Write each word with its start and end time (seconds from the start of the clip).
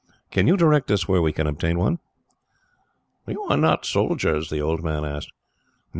"Can 0.31 0.47
you 0.47 0.57
direct 0.57 0.89
us 0.89 1.07
where 1.07 1.21
we 1.21 1.31
can 1.31 1.45
obtain 1.45 1.77
one?" 1.77 1.99
"You 3.27 3.43
are 3.43 3.55
not 3.55 3.85
soldiers?" 3.85 4.49
the 4.49 4.59
old 4.59 4.83
man 4.83 5.05
asked. 5.05 5.29
"No. 5.63 5.79